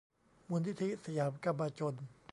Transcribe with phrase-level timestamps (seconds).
[0.49, 1.95] มูลนิธิสยามกัมมาจล